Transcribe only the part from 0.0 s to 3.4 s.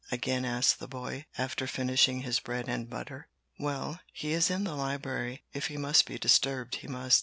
again asked the boy, after finishing his bread and butter.